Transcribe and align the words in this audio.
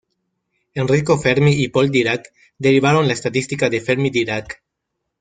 Enrico 0.73 1.15
Fermi 1.19 1.53
y 1.61 1.67
Paul 1.67 1.91
Dirac, 1.91 2.33
derivaron 2.57 3.05
la 3.05 3.13
estadística 3.13 3.69
de 3.69 3.81
Fermi-Dirac. 3.81 4.63